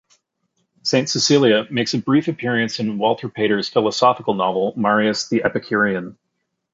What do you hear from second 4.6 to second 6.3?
Marius the Epicurean.